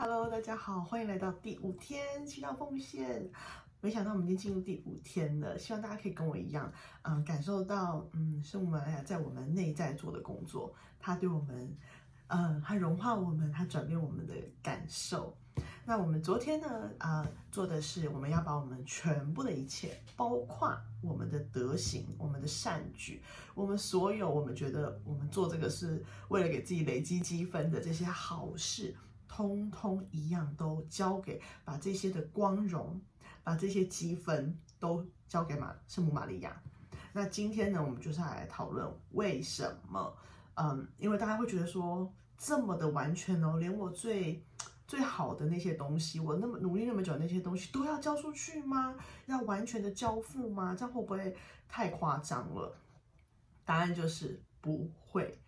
[0.00, 3.28] Hello，大家好，欢迎来到第五天祈祷奉献。
[3.80, 11.76] 没想到我们已经进入第五天了，希望大家可以跟我一样，嗯，感受到，嗯，圣母玛利亚在我们内在做的工作，她对我们，
[12.28, 15.36] 嗯，她融化我们，她转变我们的感受。
[15.84, 23.20] 那我们昨天呢，啊，做的是我们要把我们全部的一切，包括我们的德行、我们的善举、
[23.52, 28.94] 我们所有我们觉得我们做这个是为了给自己累积积分的这些好事。
[29.28, 33.00] 通通一样都交给，把这些的光荣，
[33.44, 36.60] 把这些积分都交给玛圣母玛利亚。
[37.12, 40.16] 那今天呢，我们就是来讨论为什么？
[40.54, 44.42] 嗯，因为大家会觉得说这么的完全哦，连我最
[44.86, 48.96] 最好的那些东西，我那么努力那么久那些东西都要交出去吗？
[49.26, 50.74] 要完全的交付吗？
[50.74, 51.36] 这样会不会
[51.68, 52.76] 太夸张了？
[53.64, 55.38] 答案就是不会，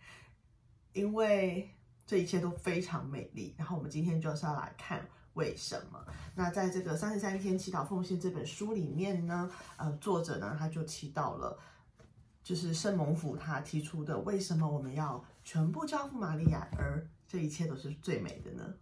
[0.93, 1.69] 因为。
[2.11, 6.05] 这一切都非常美丽，然后我们今天就是要来看为什么。
[6.35, 11.57] 那在这个三十三天祈祷奉献这本书里面呢，呃，作者呢他就提到了，
[12.43, 18.75] 就是圣蒙福他提出的，为什么我们要全部交付玛利亚，而这一切都是最美的呢？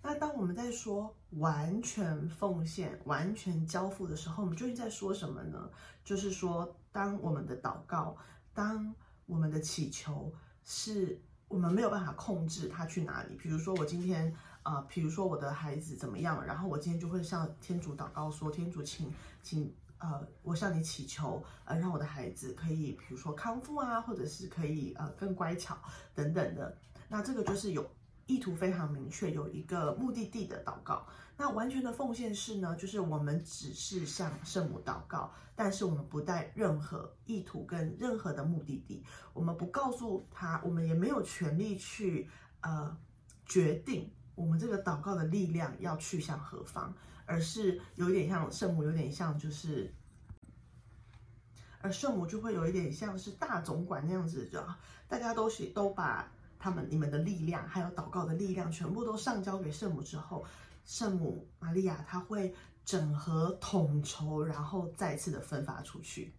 [0.00, 5.68] 那当我们在说完全奉献、完全交付的时候，我们究竟在说什么呢？
[6.04, 8.16] 就是说，当我们的祷告，
[8.52, 8.94] 当
[9.26, 10.32] 我们的祈求。
[10.64, 13.36] 是我们没有办法控制他去哪里。
[13.36, 25.78] 比如说，我今天啊，比如说我的孩子怎么样，然后我今天就会向天主祷告说：“天主，请请呃，我向你祈求，呃，让我的孩子可以，比如说康复啊，或者是可以呃更乖巧
[26.14, 26.76] 等等的。”
[27.08, 27.88] 那这个就是有。
[28.26, 31.06] 意图非常明确，有一个目的地的祷告。
[31.36, 32.76] 那完全的奉献式呢？
[32.76, 39.04] 就是我们只是向圣母祷告，但是我们不带任何意图跟任何的目的地。
[39.32, 42.30] 我们不告诉他，我们也没有权利去
[42.60, 42.96] 呃
[43.44, 46.94] 决定我们这个祷告的力量要去向何方，
[47.26, 49.92] 而是有点像圣母，有点像就是，
[51.80, 54.64] 而圣母就会有一点像是大总管那样子，就
[55.08, 56.30] 大家都是都把。
[56.64, 60.46] 他们、你们的力量，还有祷告的力量，全部都上交给圣母之后，
[60.86, 62.54] 圣母玛利亚她会
[62.86, 66.34] 整合统筹，然后再次的分发出去。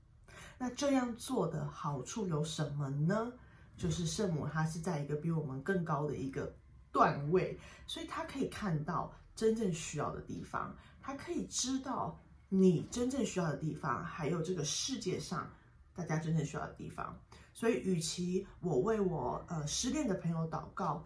[0.57, 3.31] 那这样做的好处有什么呢？
[3.77, 6.51] 就是圣母她是在一个比我们更高的一个
[6.91, 12.19] 段位，所以她可以看到真正需要的地方，她可以知道
[12.49, 15.47] 你真正需要的地方，还有这个世界上
[15.93, 17.15] 大家真正需要的地方。
[17.55, 21.01] 所以，与其我为我呃失恋的朋友祷告，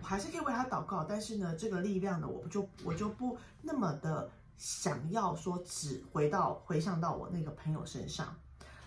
[0.00, 1.04] 我还是可以为他祷告。
[1.04, 8.36] 但是呢，这个力量呢，我不就我就不那么的想要说只回到回向到我那个朋友身上，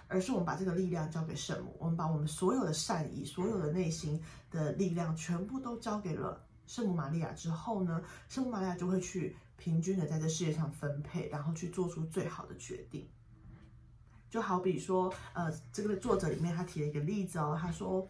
[0.09, 4.21] 而是我们把这个力量交给圣母，我们把我们所有的善意、所有的内心
[4.51, 13.07] 的力量全部都交给了圣母玛利亚之后呢，圣母玛利亚就会去平均的在这世界上分配，然后去做出最好的决定。
[14.29, 18.07] 就好比说，呃，这个作者里面他提了一个例子哦，他说，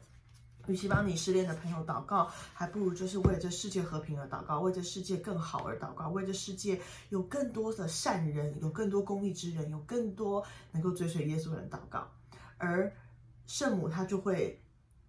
[0.68, 12.10] 与其帮你失恋的朋友祷告，还不如就是为这世界和平而祷告，为这世界更好而祷告，为这世界有更多的善人，有更多公益之人，有更多能够追随耶稣的人祷告。
[12.58, 12.92] 而
[13.46, 14.60] 圣母她就会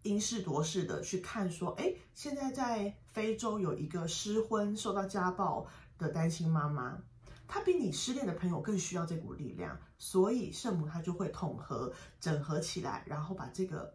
[0.03, 6.99] 因势夺势的去看说，哎，现在在非洲有一个失婚、受到家暴的单亲妈妈。
[7.49, 13.95] 他比你失恋的朋友更需要这股力量，所以圣母她就会统合、整合起来，然后把这个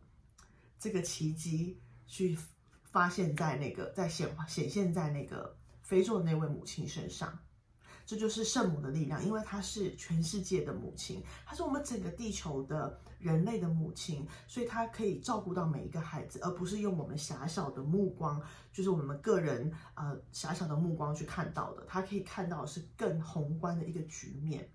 [0.80, 2.38] 这个奇迹去
[2.92, 7.40] 发现，在那个在显显现在那个非洲的那位母亲身上。
[8.06, 18.42] 这就是圣母的力量，因为她是全世界的母亲，她是我们整个地球的人类的母亲，所以她可以照顾到每一个孩子，而不是用我们狭小的目光，
[18.74, 21.86] 就是我们个人呃狭小的目光去看到的。
[21.88, 24.70] 她可以看到是更宏观的一个局面。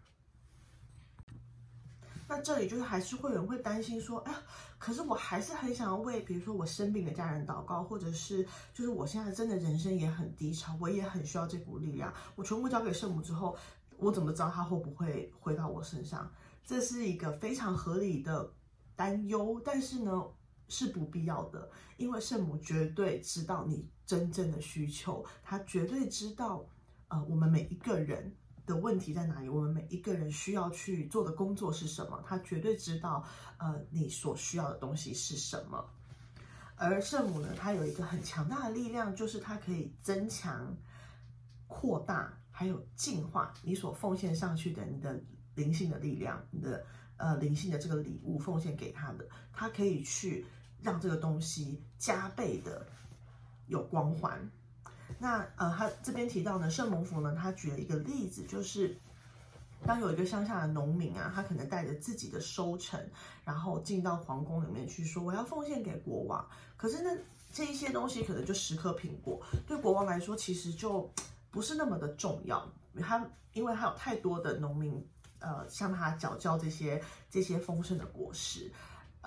[2.28, 4.38] 那这里就是还是会有人会担心说，哎呀，
[4.78, 8.44] 可是我还是很想要为，比如说我生病的家人祷告，或者是
[8.74, 12.12] 就是我现在真的人生也很低潮，我也很需要这股力量。
[12.34, 13.56] 我全部交给圣母之后，
[13.96, 16.28] 我怎么知道他会不会回到我身上？
[16.64, 18.52] 这是一个非常合理的
[18.96, 20.26] 担忧，但是呢
[20.68, 26.66] 是不必要的，因为圣母绝对知道你真正的需求，她绝对知道，
[27.06, 28.34] 呃，我们每一个人。
[28.66, 29.48] 的问题在哪里？
[29.48, 32.22] 我们每一个人需要去做的工作是什么？
[32.26, 33.24] 他绝对知道，
[33.58, 35.88] 呃，你所需要的东西是什么。
[36.74, 40.76] 而圣母呢，她有一个很强大的力量，就是它可以增强、
[41.66, 45.18] 扩大，还有净化你所奉献上去的你的
[45.54, 46.84] 灵性的力量，你的
[47.16, 50.44] 呃灵性的这个礼物奉献给他的，它可以去
[50.82, 52.86] 让这个东西加倍的
[53.68, 54.50] 有光环。
[55.18, 58.96] 那呃，他这边提到呢，圣母府呢，他举了一个例子，就是
[59.86, 63.00] 当有一个乡下的农民啊，他可能带着自己的收成，
[63.44, 66.46] 然后进到皇宫里面去说，我要奉献给国王。
[66.76, 67.10] 可是呢，
[67.52, 71.10] 这一些东西可能就十颗苹果，对国王来说其实就
[71.50, 72.66] 不是那么的重要。
[73.00, 75.06] 他因为他有太多的农民。
[75.38, 77.00] 呃，向他缴交这些
[77.30, 78.72] 这些丰盛的果实，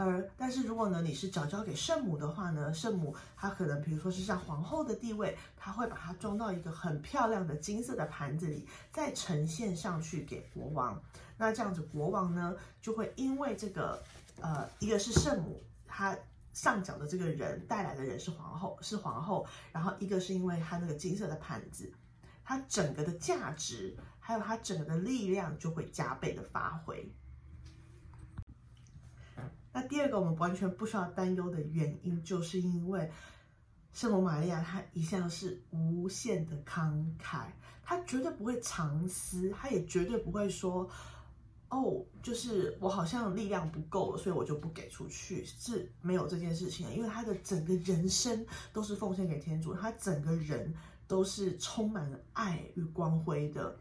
[0.01, 10.97] 而但是如果呢，你是缴交给圣母的话呢，圣母她可能比如说是像皇后的地位，她会把它装到一个很漂亮的金色的盘子里，再呈现上去给国王。
[11.37, 14.01] 那这样子，国王呢就会因为这个
[14.39, 16.17] 呃，一个是圣母她
[16.53, 21.91] 上缴的这个人带来的人是皇后，是皇后，然后一个是因为他那个金色的盘子，
[22.45, 23.97] 它整个的价值。
[24.21, 27.11] 还有它整个的力量就会加倍的发挥。
[29.79, 33.09] 那第二个我们完全不需要担忧的原因，就是因为
[33.93, 37.45] 圣母玛利亚她一向是无限的慷慨，
[37.81, 40.89] 她绝对不会藏私，她也绝对不会说
[41.69, 46.93] 哦，就是我好像力量不够了，所以我就不给出去，是没有这件事情。
[46.93, 50.73] 因为她的整个人生都是奉献给天主，她整个人
[51.07, 53.77] 都是充满了爱与光辉的。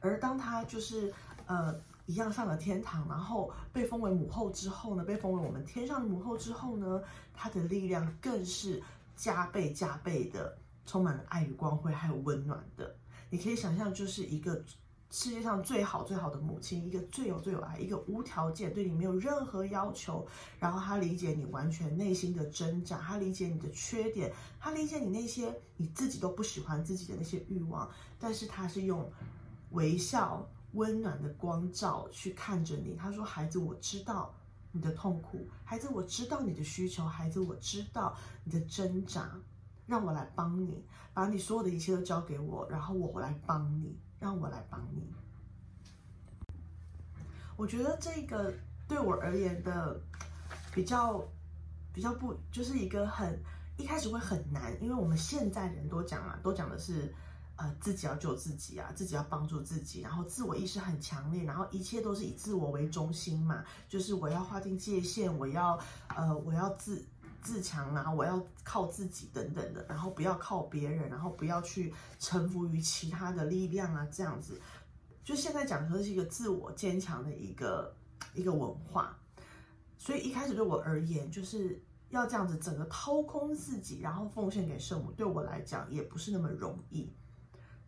[0.00, 1.10] 而当他就是
[1.46, 1.74] 呃
[2.08, 7.02] 一样上了天堂，然后被封为母后之后呢，被封为我们天上的母后之后呢，
[7.34, 8.82] 她的力量更是
[9.14, 10.56] 加倍加倍的，
[10.86, 12.96] 充满了爱与光辉，还有温暖的。
[13.28, 14.64] 你可以想象，就是一个
[15.10, 20.26] 世界上最好最好的母亲，一个最有最有爱，一个无条件对你没有任何要求，
[20.58, 27.86] 然后她理解你完全内心的挣扎，她理解你的缺点，她理解你那些你自己都不喜欢自己的那些欲望，
[28.18, 29.06] 但是她是用。
[29.72, 32.94] 微笑，温暖的光照去看着你。
[32.94, 34.34] 他说：“孩子，我知道
[34.72, 39.30] 你的痛苦，孩子，我知道你的需求，孩子，我知道你的挣扎，
[39.86, 40.84] 让我来帮你，
[41.14, 45.10] 把你所有的一切都交给我，然后我来帮你，让我来帮你。”
[47.56, 48.54] 我觉得这个
[48.86, 50.00] 对我而言的
[50.74, 51.24] 比较
[51.92, 53.42] 比较不，就是一个很
[53.76, 57.14] 一开始会很难，因为我们现在人都讲啊，都讲的是。
[57.58, 65.76] 呃，自己要救自己啊，自己要帮助自己，然后自我意识很强烈，然后一切都是以自我为中心嘛，就是我要划定界限，我要
[66.14, 67.04] 呃，我要自
[67.42, 74.60] 自强啊，我要靠自己等等的，然后不要靠别人，然后不要去臣服于其他的力量啊，这样子，
[75.24, 77.92] 就现在讲的是一个自我坚强的一个
[78.34, 79.18] 一个文化，
[79.96, 87.12] 所以一开始对我而言，就是要这样子整个掏空自己，然后奉献给圣母，对我来讲也不是那么容易。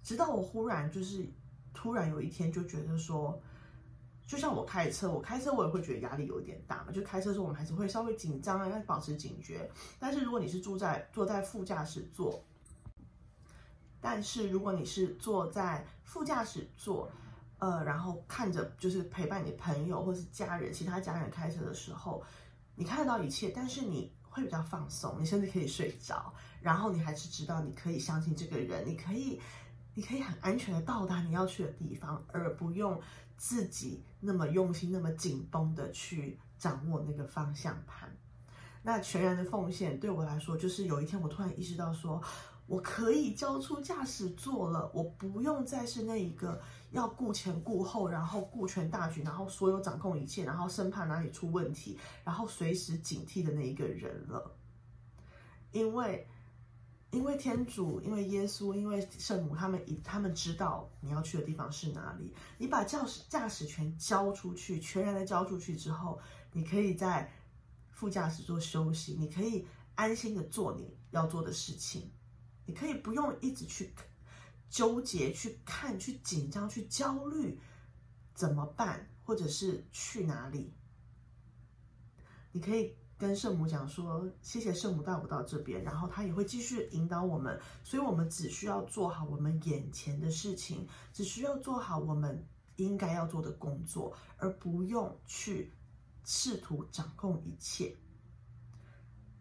[0.02, 1.28] 直到我忽然就是
[1.72, 3.40] 突然有一天就觉得说，
[4.26, 6.92] 就像我开车，我开车我也会觉得压力有点大嘛。
[6.92, 9.70] 就开车的时候我们还是会稍微紧张啊，要保持警觉。
[9.98, 12.42] 但是如果你是住在坐在副驾驶座，
[14.00, 17.10] 但是如果你是坐在副驾驶座，
[17.58, 22.22] 呃，然后看着就是陪伴你朋友或是家人、其他家人开车的时候，
[22.74, 26.32] 你看得到一切，但是你会比较放松，你甚至可以睡着，
[26.62, 29.40] 然后你还是知道你可以相信这个人，你可以。
[29.94, 33.00] 你可以很安全的到达你要去的地方，而不用
[33.36, 38.08] 自己那么用心、那么紧绷的去掌握那个方向盘。
[38.82, 42.22] 那全然的奉献对我来说，就是有一天我突然意识到，说
[42.66, 46.58] 我可以交出驾驶座了，我不用再是那一个
[46.92, 54.56] 要顾前顾后，然后顾全大局，然后所有掌控一切，然后生怕哪里出问题，然后随时警惕的那一个人了，
[55.72, 56.26] 因为。
[57.10, 62.32] 因为天主，因为耶稣，因为圣母，他们以他们知道你要去的地方是哪里。
[62.56, 66.20] 你把驾驶驾驶权交出去，全然的交出去之后，
[66.52, 67.28] 你可以在
[67.90, 72.08] 副驾驶座休息，你可以安心的做你要做的事情，
[72.64, 73.92] 你可以不用一直去
[74.68, 77.58] 纠结、去看、去紧张、去焦虑
[78.34, 80.72] 怎么办，或者是去哪里，
[82.52, 82.94] 你可以。
[83.20, 92.42] 跟圣母讲说，谢谢圣母带我到这边，然后他也会继续引导我们，所以我们只需要做好我们眼前的事情，只需要做好我们
[92.76, 95.70] 应该要做的工作，而不用去
[96.24, 97.94] 试图掌控一切。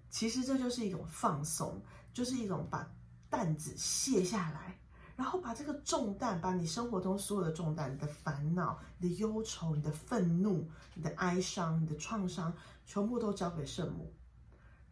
[0.09, 1.81] 其实这就是一种放松，
[2.11, 2.91] 就是一种把
[3.29, 4.78] 担子卸下来。
[5.19, 12.53] 然后把这个重担，把你生活中所有的重担、你的烦恼、你的忧愁、你的愤怒、你的哀伤、你的创伤，
[12.85, 14.13] 全部都交给圣母，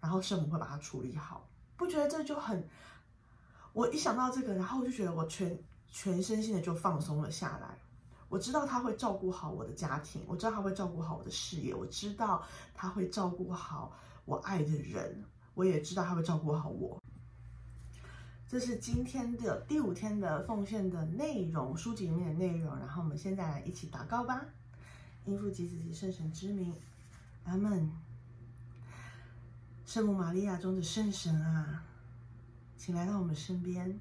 [0.02, 1.48] 然后圣母会把它处理好。
[1.78, 2.68] 不觉得这就很？
[3.72, 5.58] 我一想到这个，然后我就觉得我全
[5.90, 7.80] 全身心的就放松了下来。
[8.28, 12.44] 我知道他会照顾好我的家庭，我知道他会照顾好我的事业，我知道
[12.74, 13.94] 他会照顾好
[14.26, 17.02] 我爱的人，我也知道他会照顾好我。
[18.50, 22.78] 这是今天的第五天的奉献的内容，书籍里面的内容。
[22.80, 24.46] 然后我们现在来一起祷告吧。
[25.26, 26.74] 应父及子及圣神之名，
[27.44, 27.92] 阿门。
[29.86, 31.84] 圣母玛利亚中的圣神啊，
[32.78, 34.00] 请来到我们身边。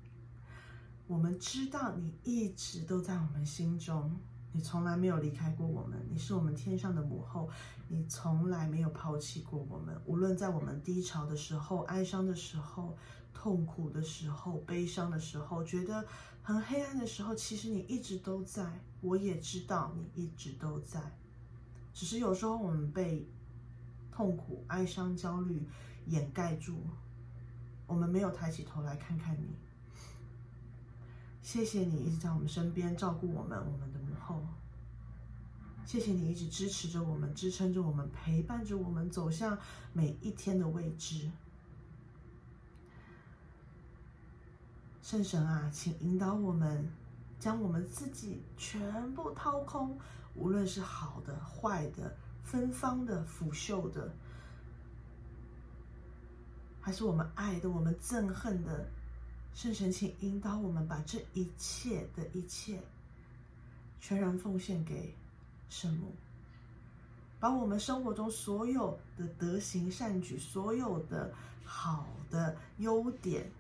[1.09, 4.17] 我们知道你一直都在我们心中，
[4.57, 6.01] 你从来没有离开过我们。
[6.11, 7.47] 你是我们天上的母后，
[7.89, 9.95] 你从来没有抛弃过我们。
[10.07, 12.97] 无论在我们低潮的时候、哀伤的时候。
[13.39, 16.03] 痛苦的时候，悲伤的时候，觉得
[16.43, 18.81] 很黑暗的时候，其实你一直都在。
[19.03, 20.99] 我也知道你一直都在，
[21.93, 23.29] 只是有时候我们被
[24.11, 25.69] 痛苦、哀伤、焦虑
[26.07, 26.79] 掩盖住，
[27.87, 29.55] 我们没有抬起头来看看你。
[31.43, 34.43] 谢谢你一直在我们身边照顾我们，我们的后。
[35.85, 39.57] 谢谢你一直支持着我们，支撑着我们，陪伴着我们走向
[39.93, 41.31] 每一天的未知。
[45.01, 46.91] 圣神啊，请引导我们，
[47.39, 49.97] 将我们自己全部掏空，
[50.35, 54.13] 无论是好的、坏的、芬芳的、腐朽的，
[56.81, 58.89] 还是我们爱的、我们憎恨的。
[59.55, 62.83] 圣神，请引导我们，把这一切的一切，
[64.01, 65.15] 全然奉献给
[65.69, 66.13] 圣母，
[67.41, 71.33] 把我们生活中所有的德行善举、所有的
[71.65, 73.51] 好的优点。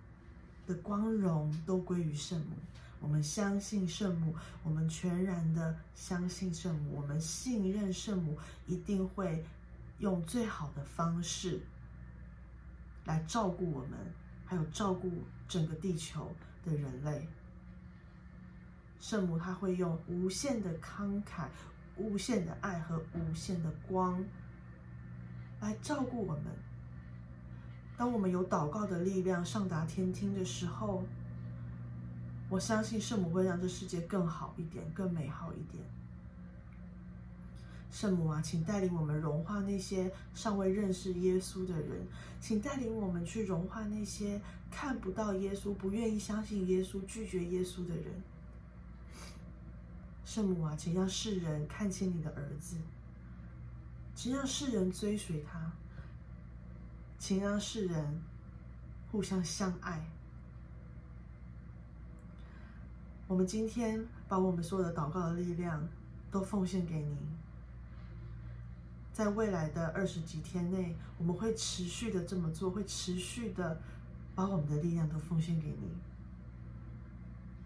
[0.67, 2.57] 的光荣都归于圣母。
[2.99, 9.45] 我们相信圣母，我们全然的相信圣母，我们信任圣母一定会
[10.01, 11.61] 用最好的方式
[13.05, 13.97] 来照顾我们，
[14.45, 15.09] 还有照顾
[15.47, 17.29] 整个地球的人类。
[18.99, 21.47] 圣母她会用无限的慷慨、
[21.97, 24.25] 无限的爱和无限的光
[25.61, 26.45] 来照顾我们。
[27.97, 31.03] 当我们有祷告的力量上达天听的时候，
[32.49, 35.83] 我相信圣母会让这世界更好一点，更美好一点。
[37.91, 42.07] 圣母啊，请带领我们融化那些尚未认识耶稣的人，
[42.39, 44.39] 请带领我们去融化那些
[44.71, 48.05] 看不到耶稣、不愿意相信耶稣、拒绝耶稣的人。
[50.37, 52.77] 圣母啊，请让世人看见你的儿子，
[54.15, 55.73] 请让世人追随他。
[57.19, 58.23] 请让世人
[59.11, 60.07] 互相相爱。
[63.27, 65.89] 我们今天把我们所有的祷告的力量
[66.31, 67.17] 都奉献给您。
[69.15, 73.81] 在未来的二十几天内，我们会持续的这么做，会持续的
[74.35, 75.91] 把我们的力量都奉献给您。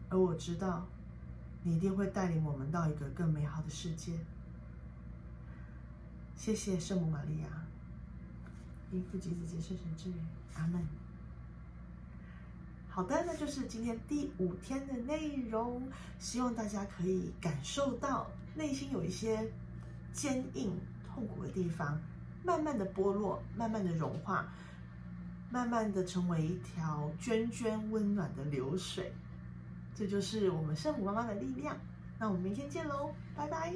[0.08, 0.86] 而我知道，
[1.62, 4.12] 你一定会带领我们到一个更美好的世界。
[6.34, 7.48] 谢谢圣母玛利亚。
[8.90, 10.84] 因父及子及圣神之名，阿门。
[12.88, 15.88] 好的，那就是今天第五天的内容。
[16.18, 19.52] 希望大家可以感受到内心有一些
[20.12, 20.76] 坚硬、
[21.06, 22.00] 痛苦的地方，
[22.42, 24.52] 慢慢的剥落，慢慢的融化，
[25.50, 29.12] 慢慢的成为一条涓涓温暖的流水。
[30.00, 31.76] 这就是我们圣母妈妈的力量。
[32.18, 33.74] 那我们明天见喽，拜拜。